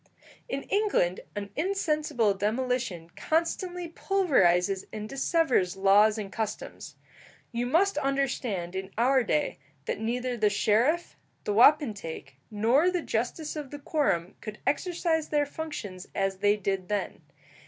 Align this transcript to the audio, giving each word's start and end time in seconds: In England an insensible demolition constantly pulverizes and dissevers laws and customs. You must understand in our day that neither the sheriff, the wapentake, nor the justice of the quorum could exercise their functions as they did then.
In 0.49 0.63
England 0.63 1.19
an 1.35 1.51
insensible 1.55 2.33
demolition 2.33 3.11
constantly 3.15 3.87
pulverizes 3.87 4.83
and 4.91 5.07
dissevers 5.07 5.77
laws 5.77 6.17
and 6.17 6.31
customs. 6.33 6.95
You 7.51 7.67
must 7.67 7.99
understand 7.99 8.75
in 8.75 8.89
our 8.97 9.23
day 9.23 9.59
that 9.85 9.99
neither 9.99 10.35
the 10.37 10.49
sheriff, 10.49 11.17
the 11.43 11.53
wapentake, 11.53 12.37
nor 12.49 12.89
the 12.89 13.03
justice 13.03 13.55
of 13.55 13.69
the 13.69 13.77
quorum 13.77 14.33
could 14.41 14.57
exercise 14.65 15.29
their 15.29 15.45
functions 15.45 16.07
as 16.15 16.39
they 16.39 16.57
did 16.57 16.89
then. 16.89 17.21